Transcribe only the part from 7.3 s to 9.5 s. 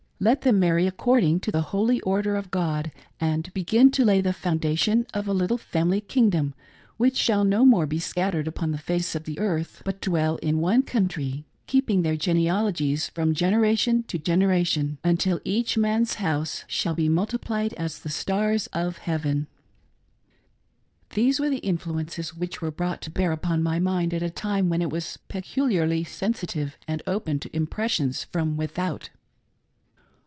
no more be scattered upon the face of the